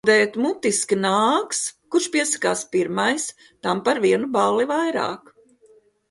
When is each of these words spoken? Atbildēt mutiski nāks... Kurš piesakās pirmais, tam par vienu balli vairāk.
Atbildēt 0.01 0.37
mutiski 0.43 0.95
nāks... 1.01 1.59
Kurš 1.95 2.07
piesakās 2.15 2.63
pirmais, 2.75 3.25
tam 3.67 3.83
par 3.89 4.01
vienu 4.07 4.31
balli 4.39 4.67
vairāk. 4.73 5.29